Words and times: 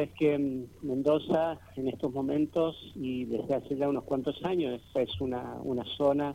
sabes 0.00 0.14
que 0.18 0.66
Mendoza 0.80 1.58
en 1.76 1.88
estos 1.88 2.10
momentos 2.10 2.74
y 2.94 3.26
desde 3.26 3.54
hace 3.54 3.76
ya 3.76 3.86
unos 3.86 4.04
cuantos 4.04 4.42
años 4.44 4.80
es 4.94 5.20
una, 5.20 5.58
una 5.62 5.84
zona 5.98 6.34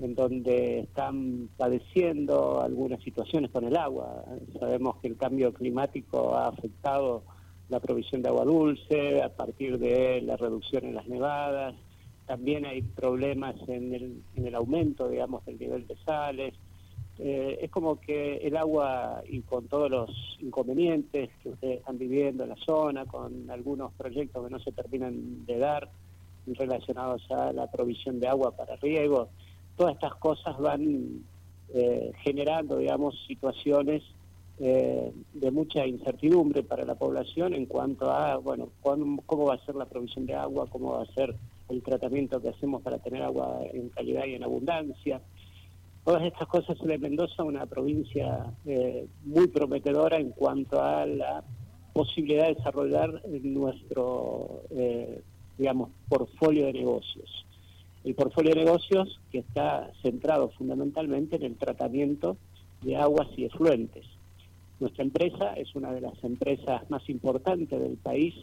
en 0.00 0.14
donde 0.14 0.80
están 0.80 1.50
padeciendo 1.58 2.62
algunas 2.62 3.02
situaciones 3.02 3.50
con 3.50 3.64
el 3.64 3.76
agua. 3.76 4.24
Sabemos 4.58 4.96
que 5.02 5.08
el 5.08 5.18
cambio 5.18 5.52
climático 5.52 6.34
ha 6.34 6.48
afectado 6.48 7.24
la 7.68 7.78
provisión 7.78 8.22
de 8.22 8.28
agua 8.30 8.44
dulce 8.46 9.22
a 9.22 9.28
partir 9.28 9.78
de 9.78 10.22
la 10.22 10.38
reducción 10.38 10.86
en 10.86 10.94
las 10.94 11.06
nevadas. 11.06 11.74
También 12.26 12.64
hay 12.64 12.80
problemas 12.80 13.54
en 13.68 13.92
el, 13.92 14.22
en 14.34 14.46
el 14.46 14.54
aumento, 14.54 15.10
digamos, 15.10 15.44
del 15.44 15.58
nivel 15.58 15.86
de 15.86 15.96
sales. 16.06 16.54
Eh, 17.18 17.58
es 17.62 17.70
como 17.70 18.00
que 18.00 18.38
el 18.38 18.56
agua, 18.56 19.22
y 19.28 19.40
con 19.42 19.68
todos 19.68 19.90
los 19.90 20.10
inconvenientes 20.40 21.30
que 21.42 21.50
ustedes 21.50 21.78
están 21.78 21.98
viviendo 21.98 22.42
en 22.42 22.50
la 22.50 22.56
zona, 22.56 23.06
con 23.06 23.50
algunos 23.50 23.92
proyectos 23.92 24.44
que 24.44 24.50
no 24.50 24.58
se 24.58 24.72
terminan 24.72 25.46
de 25.46 25.58
dar 25.58 25.88
relacionados 26.46 27.22
a 27.30 27.52
la 27.52 27.70
provisión 27.70 28.20
de 28.20 28.28
agua 28.28 28.50
para 28.50 28.76
riego, 28.76 29.28
todas 29.76 29.94
estas 29.94 30.14
cosas 30.16 30.58
van 30.58 31.22
eh, 31.72 32.12
generando, 32.22 32.78
digamos, 32.78 33.14
situaciones 33.26 34.02
eh, 34.60 35.12
de 35.32 35.50
mucha 35.50 35.84
incertidumbre 35.84 36.62
para 36.62 36.84
la 36.84 36.94
población 36.94 37.54
en 37.54 37.66
cuanto 37.66 38.10
a, 38.10 38.36
bueno, 38.36 38.68
cómo, 38.82 39.46
va 39.46 39.54
a 39.54 39.64
ser 39.64 39.74
la 39.74 39.86
provisión 39.86 40.26
de 40.26 40.34
agua, 40.34 40.68
cómo 40.70 40.92
va 40.92 41.02
a 41.02 41.14
ser 41.14 41.34
el 41.68 41.82
tratamiento 41.82 42.40
que 42.40 42.50
hacemos 42.50 42.82
para 42.82 42.98
tener 42.98 43.22
agua 43.22 43.60
en 43.72 43.88
calidad 43.88 44.26
y 44.26 44.34
en 44.34 44.44
abundancia. 44.44 45.20
Todas 46.04 46.22
estas 46.22 46.48
cosas 46.48 46.78
de 46.78 46.98
Mendoza, 46.98 47.42
una 47.42 47.66
provincia 47.66 48.52
eh, 48.66 49.06
muy 49.24 49.48
prometedora 49.48 50.18
en 50.18 50.30
cuanto 50.30 50.82
a 50.82 51.06
la 51.06 51.42
posibilidad 51.92 52.48
de 52.48 52.54
desarrollar 52.54 53.22
nuestro, 53.42 54.62
digamos, 55.56 55.90
portfolio 56.08 56.66
de 56.66 56.72
negocios 56.72 57.44
el 58.04 58.14
portfolio 58.14 58.54
de 58.54 58.64
negocios 58.64 59.18
que 59.32 59.38
está 59.38 59.90
centrado 60.02 60.50
fundamentalmente 60.50 61.36
en 61.36 61.42
el 61.42 61.56
tratamiento 61.56 62.36
de 62.82 62.96
aguas 62.96 63.28
y 63.36 63.46
efluentes. 63.46 64.04
Nuestra 64.78 65.04
empresa 65.04 65.54
es 65.54 65.74
una 65.74 65.90
de 65.92 66.02
las 66.02 66.22
empresas 66.22 66.88
más 66.90 67.08
importantes 67.08 67.80
del 67.80 67.96
país 67.96 68.34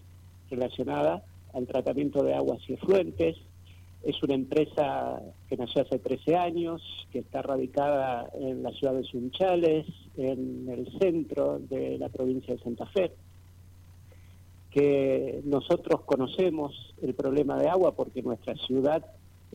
relacionada 0.50 1.24
al 1.54 1.68
tratamiento 1.68 2.24
de 2.24 2.34
aguas 2.34 2.60
y 2.68 2.74
efluentes. 2.74 3.38
Es 4.04 4.22
una 4.24 4.34
empresa 4.34 5.22
que 5.48 5.58
nació 5.58 5.84
hace 5.84 6.00
13 6.00 6.36
años, 6.36 6.82
que 7.12 7.20
está 7.20 7.42
radicada 7.42 8.30
en 8.34 8.64
la 8.64 8.72
ciudad 8.72 8.94
de 8.94 9.04
Sunchales, 9.04 9.86
en 10.18 10.68
el 10.70 11.00
centro 11.00 11.60
de 11.60 11.98
la 12.00 12.10
provincia 12.10 12.56
de 12.56 12.64
Santa 12.64 12.86
Fe 12.88 13.12
que 14.72 15.42
nosotros 15.44 16.02
conocemos 16.02 16.96
el 17.02 17.14
problema 17.14 17.58
de 17.58 17.68
agua 17.68 17.94
porque 17.94 18.24
nuestra 18.24 18.56
ciudad 18.56 19.06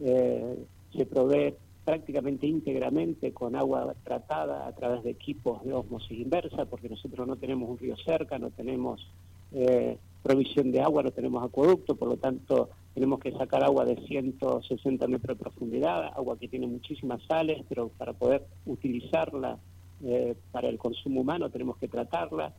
eh, 0.00 0.56
se 0.94 1.06
provee 1.06 1.54
prácticamente 1.84 2.46
íntegramente 2.46 3.32
con 3.32 3.56
agua 3.56 3.94
tratada 4.04 4.66
a 4.66 4.72
través 4.72 5.02
de 5.04 5.10
equipos 5.10 5.64
de 5.64 5.72
osmosis 5.72 6.18
inversa, 6.18 6.66
porque 6.66 6.88
nosotros 6.88 7.26
no 7.26 7.36
tenemos 7.36 7.70
un 7.70 7.78
río 7.78 7.96
cerca, 7.96 8.38
no 8.38 8.50
tenemos 8.50 9.08
eh, 9.52 9.96
provisión 10.22 10.72
de 10.72 10.80
agua, 10.80 11.02
no 11.02 11.10
tenemos 11.10 11.44
acueducto, 11.44 11.96
por 11.96 12.08
lo 12.08 12.16
tanto 12.16 12.70
tenemos 12.94 13.20
que 13.20 13.32
sacar 13.32 13.62
agua 13.62 13.84
de 13.84 13.96
160 14.06 15.06
metros 15.06 15.36
de 15.36 15.42
profundidad, 15.42 16.04
agua 16.16 16.38
que 16.38 16.48
tiene 16.48 16.66
muchísimas 16.66 17.22
sales, 17.28 17.62
pero 17.68 17.88
para 17.88 18.12
poder 18.12 18.44
utilizarla 18.64 19.58
eh, 20.04 20.34
para 20.52 20.68
el 20.68 20.78
consumo 20.78 21.20
humano 21.20 21.50
tenemos 21.50 21.76
que 21.78 21.88
tratarla. 21.88 22.52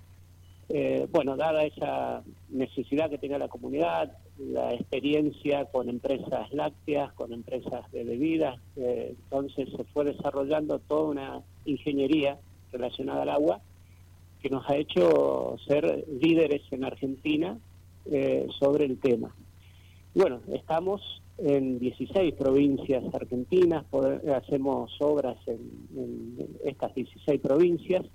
Eh, 0.69 1.07
bueno, 1.11 1.37
dada 1.37 1.63
esa 1.63 2.23
necesidad 2.49 3.09
que 3.09 3.17
tenía 3.17 3.37
la 3.37 3.47
comunidad, 3.47 4.11
la 4.37 4.73
experiencia 4.73 5.65
con 5.65 5.87
empresas 5.89 6.51
lácteas, 6.51 7.13
con 7.13 7.31
empresas 7.31 7.89
de 7.91 8.03
bebidas, 8.03 8.59
eh, 8.75 9.15
entonces 9.17 9.69
se 9.75 9.83
fue 9.85 10.03
desarrollando 10.03 10.79
toda 10.79 11.09
una 11.09 11.41
ingeniería 11.65 12.37
relacionada 12.71 13.21
al 13.21 13.29
agua 13.29 13.61
que 14.41 14.49
nos 14.49 14.69
ha 14.69 14.75
hecho 14.75 15.57
ser 15.67 16.05
líderes 16.21 16.61
en 16.71 16.83
Argentina 16.83 17.57
eh, 18.05 18.47
sobre 18.59 18.85
el 18.85 18.99
tema. 18.99 19.35
Bueno, 20.13 20.41
estamos 20.53 21.21
en 21.37 21.79
16 21.79 22.33
provincias 22.33 23.03
argentinas, 23.13 23.85
hacemos 24.35 24.91
obras 24.99 25.37
en 25.47 26.47
estas 26.63 26.95
16 26.95 27.39
provincias 27.41 28.05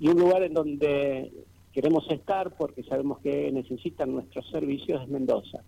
y 0.00 0.08
un 0.08 0.18
lugar 0.18 0.42
en 0.42 0.54
donde 0.54 1.32
queremos 1.72 2.10
estar 2.10 2.56
porque 2.56 2.82
sabemos 2.82 3.20
que 3.20 3.52
necesitan 3.52 4.12
nuestros 4.12 4.48
servicios 4.50 5.02
es 5.02 5.08
Mendoza. 5.08 5.62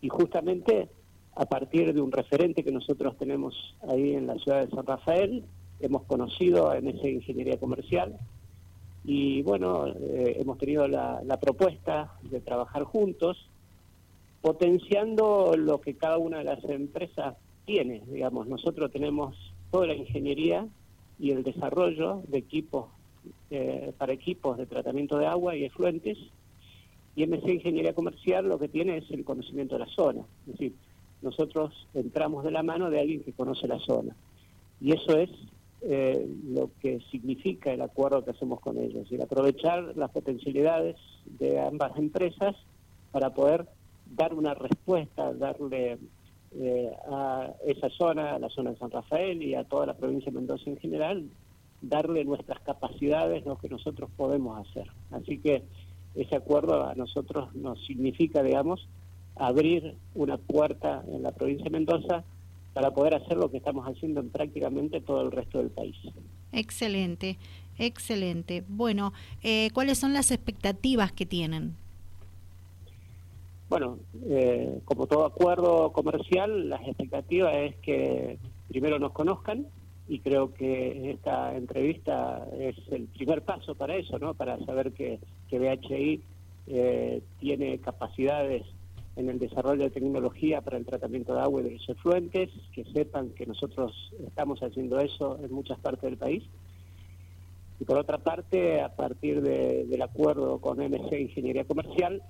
Y 0.00 0.08
justamente 0.08 0.88
a 1.34 1.46
partir 1.46 1.92
de 1.92 2.00
un 2.00 2.12
referente 2.12 2.64
que 2.64 2.72
nosotros 2.72 3.16
tenemos 3.18 3.54
ahí 3.88 4.14
en 4.14 4.26
la 4.26 4.36
ciudad 4.36 4.64
de 4.64 4.70
San 4.70 4.86
Rafael, 4.86 5.44
hemos 5.80 6.04
conocido 6.04 6.72
en 6.74 6.88
esa 6.88 7.08
ingeniería 7.08 7.58
comercial 7.58 8.18
y 9.04 9.42
bueno, 9.42 9.88
eh, 9.88 10.36
hemos 10.38 10.58
tenido 10.58 10.86
la, 10.86 11.22
la 11.24 11.38
propuesta 11.40 12.12
de 12.22 12.40
trabajar 12.40 12.84
juntos, 12.84 13.48
potenciando 14.40 15.54
lo 15.56 15.80
que 15.80 15.94
cada 15.94 16.18
una 16.18 16.38
de 16.38 16.44
las 16.44 16.62
empresas 16.64 17.36
tiene. 17.64 18.02
Digamos, 18.06 18.46
nosotros 18.46 18.90
tenemos 18.90 19.36
toda 19.70 19.86
la 19.86 19.94
ingeniería 19.94 20.66
y 21.18 21.30
el 21.30 21.42
desarrollo 21.42 22.22
de 22.28 22.38
equipos 22.38 22.86
eh, 23.50 23.92
para 23.98 24.12
equipos 24.12 24.58
de 24.58 24.66
tratamiento 24.66 25.18
de 25.18 25.26
agua 25.26 25.54
y 25.54 25.64
efluentes, 25.64 26.18
y 27.14 27.26
MC 27.26 27.46
Ingeniería 27.48 27.94
Comercial 27.94 28.48
lo 28.48 28.58
que 28.58 28.68
tiene 28.68 28.96
es 28.96 29.10
el 29.10 29.24
conocimiento 29.24 29.74
de 29.74 29.80
la 29.80 29.94
zona. 29.94 30.22
Es 30.46 30.52
decir, 30.52 30.74
nosotros 31.20 31.86
entramos 31.94 32.44
de 32.44 32.50
la 32.50 32.62
mano 32.62 32.90
de 32.90 33.00
alguien 33.00 33.22
que 33.22 33.32
conoce 33.32 33.68
la 33.68 33.78
zona. 33.78 34.16
Y 34.80 34.92
eso 34.92 35.18
es 35.18 35.30
eh, 35.84 36.28
lo 36.48 36.70
que 36.80 37.00
significa 37.10 37.72
el 37.72 37.82
acuerdo 37.82 38.24
que 38.24 38.30
hacemos 38.30 38.60
con 38.60 38.78
ellos, 38.78 39.10
y 39.10 39.20
aprovechar 39.20 39.96
las 39.96 40.10
potencialidades 40.10 40.96
de 41.38 41.60
ambas 41.60 41.96
empresas 41.96 42.54
para 43.10 43.34
poder 43.34 43.66
dar 44.06 44.34
una 44.34 44.54
respuesta, 44.54 45.32
darle 45.32 45.98
eh, 46.58 46.92
a 47.10 47.50
esa 47.66 47.88
zona, 47.90 48.34
a 48.34 48.38
la 48.38 48.48
zona 48.48 48.70
de 48.70 48.76
San 48.78 48.90
Rafael 48.90 49.42
y 49.42 49.54
a 49.54 49.64
toda 49.64 49.86
la 49.86 49.94
provincia 49.94 50.30
de 50.30 50.38
Mendoza 50.38 50.70
en 50.70 50.76
general, 50.76 51.28
darle 51.80 52.24
nuestras 52.24 52.60
capacidades, 52.60 53.44
lo 53.44 53.56
que 53.56 53.68
nosotros 53.68 54.10
podemos 54.16 54.66
hacer. 54.66 54.86
Así 55.10 55.38
que 55.38 55.62
ese 56.14 56.36
acuerdo 56.36 56.86
a 56.86 56.94
nosotros 56.94 57.54
nos 57.54 57.84
significa, 57.86 58.42
digamos, 58.42 58.86
abrir 59.34 59.96
una 60.14 60.36
puerta 60.36 61.02
en 61.08 61.22
la 61.22 61.32
provincia 61.32 61.64
de 61.64 61.70
Mendoza 61.70 62.24
para 62.72 62.90
poder 62.90 63.14
hacer 63.14 63.36
lo 63.36 63.50
que 63.50 63.58
estamos 63.58 63.86
haciendo 63.86 64.20
en 64.20 64.30
prácticamente 64.30 65.00
todo 65.00 65.22
el 65.22 65.30
resto 65.30 65.58
del 65.58 65.70
país. 65.70 65.96
Excelente, 66.52 67.38
excelente. 67.78 68.64
Bueno, 68.68 69.12
eh, 69.42 69.70
¿cuáles 69.72 69.98
son 69.98 70.12
las 70.12 70.30
expectativas 70.30 71.12
que 71.12 71.26
tienen? 71.26 71.76
Bueno, 73.68 73.98
eh, 74.26 74.80
como 74.84 75.06
todo 75.06 75.24
acuerdo 75.24 75.92
comercial, 75.92 76.68
las 76.68 76.86
expectativas 76.86 77.54
es 77.56 77.76
que 77.76 78.38
primero 78.68 78.98
nos 78.98 79.12
conozcan, 79.12 79.66
y 80.08 80.18
creo 80.18 80.52
que 80.52 81.10
esta 81.10 81.56
entrevista 81.56 82.46
es 82.58 82.76
el 82.90 83.04
primer 83.06 83.42
paso 83.42 83.74
para 83.74 83.96
eso, 83.96 84.18
¿no? 84.18 84.34
Para 84.34 84.58
saber 84.66 84.92
que, 84.92 85.18
que 85.48 85.58
BHI 85.58 86.20
eh, 86.66 87.22
tiene 87.40 87.78
capacidades 87.78 88.62
en 89.16 89.28
el 89.28 89.38
desarrollo 89.38 89.84
de 89.84 89.90
tecnología 89.90 90.60
para 90.60 90.78
el 90.78 90.86
tratamiento 90.86 91.34
de 91.34 91.40
agua 91.40 91.60
y 91.60 91.64
de 91.64 91.70
los 91.72 91.88
efluentes, 91.88 92.50
que 92.74 92.84
sepan 92.92 93.30
que 93.30 93.46
nosotros 93.46 93.92
estamos 94.26 94.60
haciendo 94.60 94.98
eso 94.98 95.38
en 95.42 95.52
muchas 95.52 95.78
partes 95.78 96.02
del 96.02 96.16
país. 96.16 96.42
Y 97.80 97.84
por 97.84 97.98
otra 97.98 98.18
parte, 98.18 98.80
a 98.80 98.94
partir 98.94 99.42
del 99.42 100.02
acuerdo 100.02 100.60
con 100.60 100.78
MC 100.78 101.20
Ingeniería 101.20 101.64
Comercial, 101.64 102.22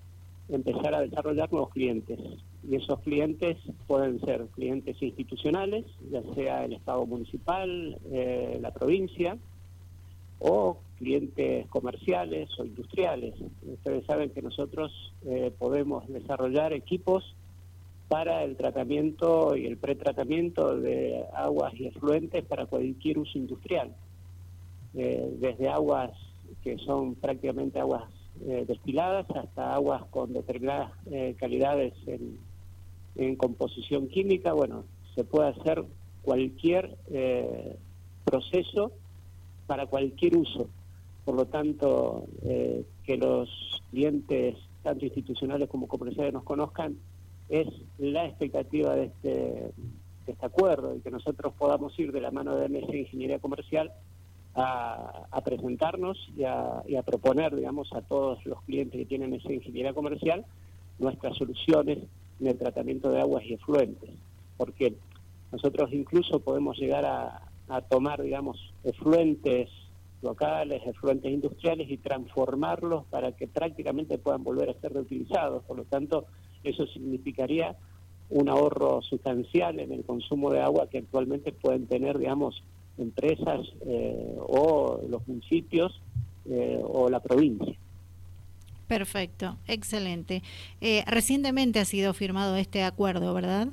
empezar 0.48 0.94
a 0.94 1.00
desarrollar 1.00 1.52
nuevos 1.52 1.70
clientes. 1.70 2.18
Y 2.68 2.76
esos 2.76 3.00
clientes 3.00 3.58
pueden 3.86 4.20
ser 4.20 4.46
clientes 4.54 5.00
institucionales, 5.00 5.84
ya 6.10 6.22
sea 6.34 6.64
el 6.64 6.74
Estado 6.74 7.04
municipal, 7.06 7.98
eh, 8.10 8.58
la 8.60 8.70
provincia, 8.72 9.36
o 10.38 10.78
clientes 11.02 11.66
comerciales 11.68 12.48
o 12.58 12.64
industriales. 12.64 13.34
Ustedes 13.62 14.06
saben 14.06 14.30
que 14.30 14.40
nosotros 14.40 15.12
eh, 15.26 15.52
podemos 15.58 16.08
desarrollar 16.08 16.72
equipos 16.72 17.34
para 18.08 18.44
el 18.44 18.56
tratamiento 18.56 19.56
y 19.56 19.66
el 19.66 19.78
pretratamiento 19.78 20.78
de 20.78 21.24
aguas 21.34 21.74
y 21.74 21.86
efluentes 21.86 22.44
para 22.44 22.66
cualquier 22.66 23.18
uso 23.18 23.38
industrial, 23.38 23.94
eh, 24.94 25.28
desde 25.40 25.68
aguas 25.68 26.10
que 26.62 26.76
son 26.78 27.14
prácticamente 27.16 27.80
aguas 27.80 28.04
eh, 28.46 28.64
destiladas 28.66 29.26
hasta 29.30 29.74
aguas 29.74 30.04
con 30.10 30.32
determinadas 30.32 30.92
eh, 31.10 31.34
calidades 31.38 31.94
en, 32.06 32.38
en, 33.16 33.36
composición 33.36 34.08
química. 34.08 34.52
Bueno, 34.52 34.84
se 35.14 35.24
puede 35.24 35.50
hacer 35.50 35.84
cualquier 36.22 36.96
eh, 37.10 37.76
proceso 38.24 38.92
para 39.66 39.86
cualquier 39.86 40.36
uso. 40.36 40.68
Por 41.24 41.36
lo 41.36 41.46
tanto, 41.46 42.26
eh, 42.42 42.84
que 43.04 43.16
los 43.16 43.48
clientes, 43.90 44.56
tanto 44.82 45.04
institucionales 45.04 45.68
como 45.68 45.86
comerciales, 45.86 46.32
nos 46.32 46.44
conozcan, 46.44 46.96
es 47.48 47.68
la 47.98 48.26
expectativa 48.26 48.94
de 48.94 49.04
este, 49.04 49.28
de 49.28 50.32
este 50.32 50.46
acuerdo 50.46 50.96
y 50.96 51.00
que 51.00 51.10
nosotros 51.10 51.52
podamos 51.58 51.98
ir 51.98 52.12
de 52.12 52.20
la 52.20 52.30
mano 52.30 52.56
de 52.56 52.68
MS 52.68 52.94
Ingeniería 52.94 53.38
Comercial 53.38 53.92
a, 54.54 55.40
presentarnos 55.44 56.18
y 56.36 56.44
a, 56.44 57.02
proponer, 57.04 57.54
digamos, 57.54 57.92
a 57.92 58.02
todos 58.02 58.44
los 58.44 58.60
clientes 58.62 58.98
que 58.98 59.06
tienen 59.06 59.34
esa 59.34 59.52
ingeniería 59.52 59.94
comercial 59.94 60.44
nuestras 60.98 61.36
soluciones 61.36 61.98
en 62.40 62.46
el 62.46 62.58
tratamiento 62.58 63.10
de 63.10 63.20
aguas 63.20 63.44
y 63.44 63.54
efluentes, 63.54 64.10
porque 64.56 64.94
nosotros 65.50 65.92
incluso 65.92 66.40
podemos 66.40 66.78
llegar 66.78 67.04
a, 67.04 67.42
a 67.68 67.80
tomar, 67.80 68.22
digamos, 68.22 68.58
efluentes 68.84 69.70
locales, 70.22 70.82
efluentes 70.86 71.32
industriales 71.32 71.90
y 71.90 71.98
transformarlos 71.98 73.04
para 73.06 73.32
que 73.32 73.48
prácticamente 73.48 74.18
puedan 74.18 74.44
volver 74.44 74.70
a 74.70 74.80
ser 74.80 74.92
reutilizados. 74.92 75.64
Por 75.64 75.78
lo 75.78 75.84
tanto, 75.84 76.26
eso 76.62 76.86
significaría 76.86 77.76
un 78.30 78.48
ahorro 78.48 79.02
sustancial 79.02 79.78
en 79.80 79.92
el 79.92 80.04
consumo 80.04 80.50
de 80.50 80.60
agua 80.60 80.88
que 80.88 80.98
actualmente 80.98 81.52
pueden 81.52 81.86
tener, 81.86 82.18
digamos, 82.18 82.62
empresas 82.98 83.60
eh, 83.86 84.36
o 84.38 85.00
los 85.08 85.26
municipios 85.26 86.00
eh, 86.48 86.80
o 86.82 87.08
la 87.08 87.20
provincia. 87.20 87.76
Perfecto, 88.88 89.56
excelente. 89.66 90.42
Eh, 90.80 91.02
recientemente 91.06 91.80
ha 91.80 91.84
sido 91.84 92.12
firmado 92.14 92.56
este 92.56 92.82
acuerdo, 92.84 93.32
¿verdad? 93.32 93.68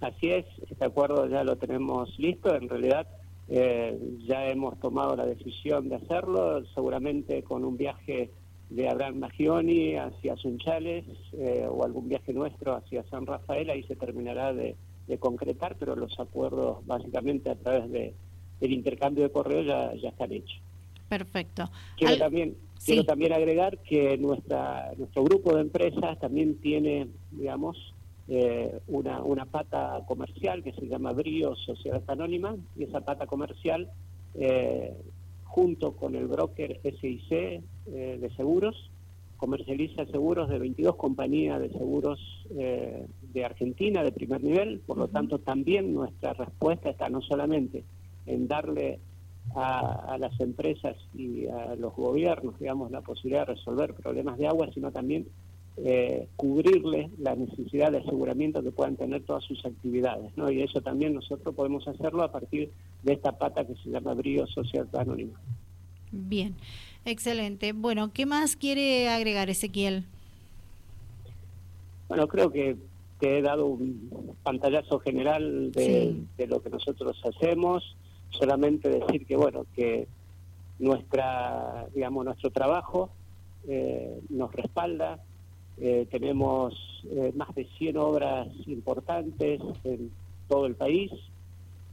Así 0.00 0.30
es, 0.30 0.44
este 0.70 0.84
acuerdo 0.84 1.28
ya 1.28 1.42
lo 1.42 1.56
tenemos 1.56 2.16
listo. 2.18 2.54
En 2.54 2.68
realidad 2.68 3.06
ya 3.48 4.46
hemos 4.48 4.78
tomado 4.80 5.16
la 5.16 5.26
decisión 5.26 5.88
de 5.88 5.96
hacerlo, 5.96 6.64
seguramente 6.74 7.42
con 7.42 7.64
un 7.64 7.76
viaje 7.76 8.30
de 8.70 8.88
Abraham 8.88 9.20
Magioni 9.20 9.94
hacia 9.94 10.36
Sunchales 10.36 11.04
o 11.70 11.84
algún 11.84 12.08
viaje 12.08 12.32
nuestro 12.32 12.74
hacia 12.74 13.04
San 13.04 13.26
Rafael, 13.26 13.70
ahí 13.70 13.84
se 13.84 13.94
terminará 13.94 14.52
de, 14.52 14.74
de 15.06 15.18
concretar, 15.18 15.76
pero 15.78 15.94
los 15.94 16.18
acuerdos 16.18 16.84
básicamente 16.86 17.50
a 17.50 17.54
través 17.54 17.90
de, 17.90 18.14
del 18.60 18.72
intercambio 18.72 19.24
de 19.24 19.30
correos 19.30 19.66
ya, 19.66 19.94
ya 19.94 20.08
están 20.08 20.32
hechos. 20.32 20.60
Perfecto. 21.08 21.70
Quiero, 21.96 22.18
también, 22.18 22.56
quiero 22.84 23.04
también 23.04 23.32
agregar 23.32 23.78
que 23.78 24.18
nuestra, 24.18 24.92
nuestro 24.96 25.22
grupo 25.24 25.54
de 25.54 25.60
empresas 25.62 26.18
también 26.18 26.60
tiene, 26.60 27.08
digamos, 27.30 27.94
eh, 28.28 28.80
una, 28.88 29.22
una 29.22 29.44
pata 29.46 30.02
comercial 30.06 30.62
que 30.62 30.72
se 30.72 30.86
llama 30.86 31.12
Brío 31.12 31.54
Sociedad 31.56 32.02
Anónima, 32.08 32.56
y 32.76 32.84
esa 32.84 33.00
pata 33.00 33.26
comercial, 33.26 33.90
eh, 34.34 34.94
junto 35.44 35.92
con 35.92 36.14
el 36.14 36.26
broker 36.26 36.80
SIC 36.82 37.32
eh, 37.32 37.62
de 37.86 38.30
seguros, 38.36 38.90
comercializa 39.36 40.06
seguros 40.06 40.48
de 40.48 40.58
22 40.58 40.96
compañías 40.96 41.60
de 41.60 41.70
seguros 41.70 42.18
eh, 42.56 43.06
de 43.32 43.44
Argentina 43.44 44.02
de 44.02 44.12
primer 44.12 44.42
nivel, 44.42 44.80
por 44.80 44.96
lo 44.96 45.08
tanto 45.08 45.38
también 45.38 45.94
nuestra 45.94 46.32
respuesta 46.32 46.90
está 46.90 47.08
no 47.08 47.20
solamente 47.20 47.84
en 48.26 48.48
darle 48.48 48.98
a, 49.54 50.16
las 50.18 50.38
empresas 50.40 50.96
y 51.14 51.46
a 51.46 51.76
los 51.76 51.94
gobiernos, 51.94 52.58
digamos, 52.58 52.90
la 52.90 53.00
posibilidad 53.00 53.46
de 53.46 53.54
resolver 53.54 53.94
problemas 53.94 54.38
de 54.38 54.48
agua, 54.48 54.68
sino 54.74 54.90
también 54.90 55.28
eh, 55.78 56.28
cubrirle 56.36 57.10
la 57.18 57.34
necesidad 57.34 57.92
de 57.92 57.98
aseguramiento 57.98 58.62
que 58.62 58.70
puedan 58.70 58.96
tener 58.96 59.22
todas 59.24 59.44
sus 59.44 59.64
actividades, 59.64 60.36
¿no? 60.36 60.50
Y 60.50 60.62
eso 60.62 60.80
también 60.80 61.14
nosotros 61.14 61.54
podemos 61.54 61.86
hacerlo 61.86 62.22
a 62.22 62.32
partir 62.32 62.70
de 63.02 63.12
esta 63.12 63.32
pata 63.32 63.66
que 63.66 63.74
se 63.76 63.90
llama 63.90 64.14
Brío 64.14 64.46
Social 64.46 64.88
Anónima. 64.94 65.38
Bien. 66.10 66.54
Excelente. 67.06 67.72
Bueno, 67.72 68.10
¿qué 68.12 68.26
más 68.26 68.56
quiere 68.56 69.08
agregar 69.08 69.48
Ezequiel? 69.48 70.04
Bueno, 72.08 72.26
creo 72.26 72.50
que 72.50 72.76
te 73.20 73.38
he 73.38 73.42
dado 73.42 73.66
un 73.66 74.36
pantallazo 74.42 74.98
general 74.98 75.70
de, 75.70 76.16
lo 76.48 76.60
que 76.60 76.70
nosotros 76.70 77.16
hacemos. 77.24 77.96
Solamente 78.30 78.88
decir 78.88 79.24
que, 79.24 79.36
bueno, 79.36 79.66
que 79.76 80.08
nuestra, 80.80 81.86
digamos, 81.94 82.24
nuestro 82.24 82.50
trabajo 82.50 83.10
eh, 83.68 84.20
nos 84.28 84.52
respalda. 84.52 85.20
Eh, 85.78 86.06
tenemos 86.10 86.74
eh, 87.10 87.32
más 87.34 87.54
de 87.54 87.66
100 87.78 87.96
obras 87.98 88.48
importantes 88.66 89.60
en 89.84 90.10
todo 90.48 90.66
el 90.66 90.74
país. 90.74 91.10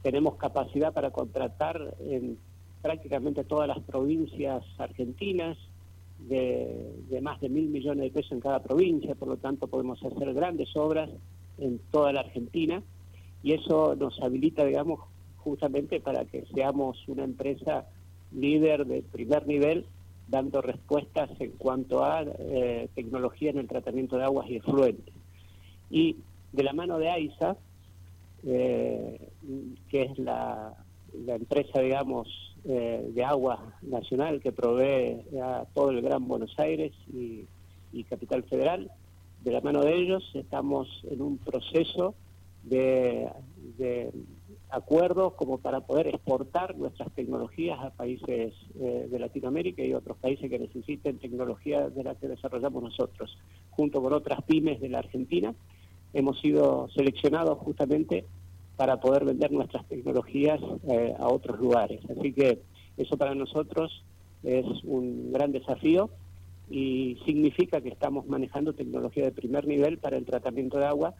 Tenemos 0.02 0.36
capacidad 0.36 0.92
para 0.92 1.10
contratar 1.10 1.94
en 2.00 2.38
prácticamente 2.82 3.44
todas 3.44 3.68
las 3.68 3.80
provincias 3.80 4.62
argentinas, 4.78 5.56
de, 6.28 7.20
más 7.22 7.40
de 7.40 7.48
mil 7.48 7.68
millones 7.68 8.04
de 8.04 8.10
pesos 8.10 8.32
en 8.32 8.40
cada 8.40 8.62
provincia, 8.62 9.14
por 9.14 9.28
lo 9.28 9.36
tanto 9.36 9.66
podemos 9.66 10.02
hacer 10.02 10.32
grandes 10.32 10.74
obras 10.76 11.10
en 11.58 11.80
toda 11.90 12.12
la 12.12 12.20
Argentina 12.20 12.82
y 13.42 13.52
eso 13.52 13.94
nos 13.94 14.20
habilita, 14.22 14.64
digamos, 14.64 15.00
justamente 15.38 16.00
para 16.00 16.24
que 16.24 16.44
seamos 16.54 17.06
una 17.08 17.24
empresa 17.24 17.86
líder 18.32 18.86
de 18.86 19.02
primer 19.02 19.46
nivel, 19.46 19.86
dando 20.28 20.62
respuestas 20.62 21.30
en 21.40 21.52
cuanto 21.52 22.04
a 22.04 22.22
eh, 22.22 22.88
tecnología 22.94 23.50
en 23.50 23.58
el 23.58 23.68
tratamiento 23.68 24.16
de 24.16 24.24
aguas 24.24 24.48
y 24.48 24.56
efluentes. 24.56 25.14
Y 25.90 26.16
de 26.52 26.62
la 26.62 26.72
mano 26.72 26.98
de 26.98 27.10
AISA, 27.10 27.56
eh, 28.44 29.28
que 29.88 30.02
es 30.02 30.18
la, 30.18 30.74
la 31.24 31.34
empresa, 31.36 31.80
digamos, 31.80 32.28
eh, 32.66 33.10
de 33.12 33.22
agua 33.22 33.74
nacional 33.82 34.40
que 34.40 34.50
provee 34.50 35.20
a 35.42 35.66
todo 35.74 35.90
el 35.90 36.00
Gran 36.00 36.26
Buenos 36.26 36.58
Aires 36.58 36.92
y, 37.12 37.46
Capital 38.08 38.42
Federal. 38.44 38.90
De 39.42 39.52
la 39.52 39.60
mano 39.60 39.82
de 39.82 39.94
ellos 39.94 40.24
estamos 40.34 40.88
en 41.10 41.20
un 41.20 41.38
proceso 41.38 42.14
de, 42.62 43.28
acuerdos 44.74 45.34
como 45.34 45.58
para 45.58 45.80
poder 45.80 46.08
exportar 46.08 46.76
nuestras 46.76 47.12
tecnologías 47.12 47.78
a 47.80 47.90
países 47.90 48.52
eh, 48.80 49.08
de 49.10 49.18
Latinoamérica 49.18 49.82
y 49.82 49.94
otros 49.94 50.16
países 50.18 50.50
que 50.50 50.58
necesiten 50.58 51.18
tecnología 51.18 51.88
de 51.88 52.04
la 52.04 52.14
que 52.14 52.28
desarrollamos 52.28 52.82
nosotros, 52.82 53.38
junto 53.70 54.02
con 54.02 54.12
otras 54.12 54.42
pymes 54.42 54.80
de 54.80 54.88
la 54.88 54.98
Argentina. 54.98 55.54
Hemos 56.12 56.40
sido 56.40 56.88
seleccionados 56.94 57.58
justamente 57.58 58.24
para 58.76 59.00
poder 59.00 59.24
vender 59.24 59.52
nuestras 59.52 59.86
tecnologías 59.88 60.60
eh, 60.88 61.14
a 61.18 61.28
otros 61.28 61.58
lugares. 61.58 62.00
Así 62.10 62.32
que 62.32 62.60
eso 62.96 63.16
para 63.16 63.34
nosotros 63.34 64.04
es 64.42 64.66
un 64.84 65.32
gran 65.32 65.52
desafío 65.52 66.10
y 66.70 67.18
significa 67.24 67.80
que 67.80 67.88
estamos 67.90 68.26
manejando 68.26 68.72
tecnología 68.72 69.24
de 69.24 69.32
primer 69.32 69.66
nivel 69.66 69.98
para 69.98 70.16
el 70.16 70.24
tratamiento 70.24 70.78
de 70.78 70.86
agua. 70.86 71.14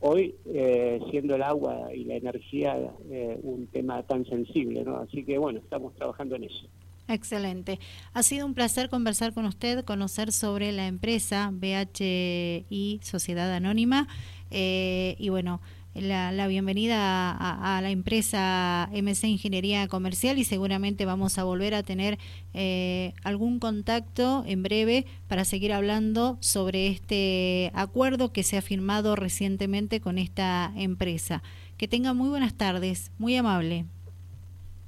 Hoy, 0.00 0.34
eh, 0.46 1.00
siendo 1.10 1.34
el 1.34 1.42
agua 1.42 1.88
y 1.94 2.04
la 2.04 2.16
energía 2.16 2.76
eh, 3.10 3.38
un 3.42 3.66
tema 3.68 4.02
tan 4.02 4.24
sensible, 4.26 4.84
¿no? 4.84 4.96
Así 4.98 5.24
que 5.24 5.38
bueno, 5.38 5.60
estamos 5.60 5.94
trabajando 5.94 6.36
en 6.36 6.44
eso. 6.44 6.68
Excelente. 7.08 7.78
Ha 8.14 8.22
sido 8.22 8.46
un 8.46 8.54
placer 8.54 8.88
conversar 8.88 9.32
con 9.32 9.44
usted, 9.44 9.84
conocer 9.84 10.32
sobre 10.32 10.72
la 10.72 10.88
empresa 10.88 11.50
BHI 11.52 13.00
Sociedad 13.02 13.52
Anónima 13.52 14.08
y 14.50 15.28
bueno, 15.28 15.60
la, 16.00 16.46
bienvenida 16.46 17.30
a, 17.30 17.80
la 17.80 17.90
empresa 17.90 18.88
MC 18.92 19.24
Ingeniería 19.24 19.88
Comercial 19.88 20.38
y 20.38 20.44
seguramente 20.44 21.06
vamos 21.06 21.38
a 21.38 21.44
volver 21.44 21.74
a 21.74 21.82
tener 21.82 22.18
eh, 22.54 23.14
algún 23.24 23.58
contacto 23.58 24.44
en 24.46 24.62
breve 24.62 25.06
para 25.28 25.44
seguir 25.44 25.72
hablando 25.72 26.36
sobre 26.40 26.88
este 26.88 27.70
acuerdo 27.74 28.32
que 28.32 28.42
se 28.42 28.56
ha 28.56 28.62
firmado 28.62 29.16
recientemente 29.16 30.00
con 30.00 30.18
esta 30.18 30.72
empresa. 30.76 31.42
Que 31.76 31.88
tenga 31.88 32.12
muy 32.12 32.28
buenas 32.28 32.54
tardes, 32.54 33.12
muy 33.18 33.36
amable. 33.36 33.86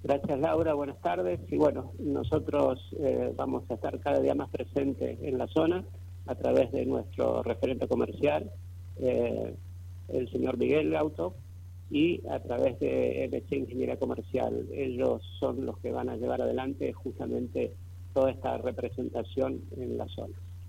Gracias 0.05 0.39
Laura, 0.39 0.75
buenas 0.75 1.01
tardes. 1.01 1.41
Y 1.51 1.57
bueno, 1.57 1.93
nosotros 1.99 2.81
eh, 3.01 3.33
vamos 3.37 3.65
a 3.71 3.75
estar 3.75 3.99
cada 4.01 4.21
día 4.21 4.35
más 4.35 4.49
presentes 4.51 5.19
en 5.23 5.39
la 5.39 5.47
zona 5.49 5.85
a 6.27 6.35
través 6.35 6.71
de 6.73 6.85
nuestro 6.87 7.43
referente 7.43 7.89
comercial. 7.89 8.51
Eh, 9.01 9.55
el 10.09 10.31
señor 10.31 10.57
Miguel 10.57 10.95
Auto 10.97 11.35
y 11.91 12.27
a 12.29 12.41
través 12.41 12.79
de 12.81 13.29
MC 13.31 13.57
Ingeniería 13.57 13.99
Comercial. 13.99 14.67
Ellos 14.73 15.23
son 15.39 15.65
los 15.65 15.79
que 15.79 15.91
van 15.91 16.09
a 16.09 16.17
llevar 16.17 16.43
adelante 16.43 16.93
justamente 16.93 17.75
toda 18.13 18.31
esta 18.31 18.59
representación 18.59 19.61
en 19.77 19.97
la 19.97 20.07
zona. 20.09 20.37